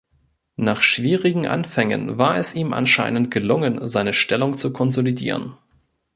Nach 0.55 0.81
schwierigen 0.81 1.45
Anfängen 1.45 2.17
war 2.17 2.35
es 2.35 2.55
ihm 2.55 2.73
anscheinend 2.73 3.29
gelungen, 3.29 3.87
seine 3.87 4.13
Stellung 4.13 4.57
zu 4.57 4.73
konsolidieren. 4.73 5.53